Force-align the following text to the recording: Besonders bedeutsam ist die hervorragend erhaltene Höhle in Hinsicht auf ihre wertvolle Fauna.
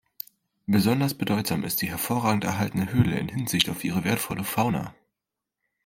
Besonders 0.65 1.13
bedeutsam 1.13 1.63
ist 1.63 1.83
die 1.83 1.87
hervorragend 1.89 2.43
erhaltene 2.43 2.91
Höhle 2.91 3.19
in 3.19 3.27
Hinsicht 3.29 3.69
auf 3.69 3.83
ihre 3.83 4.03
wertvolle 4.03 4.43
Fauna. 4.43 4.95